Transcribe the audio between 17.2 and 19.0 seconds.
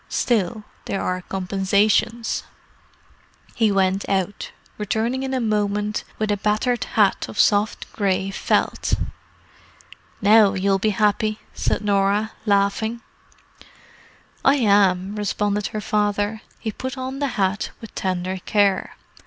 hat with tender care.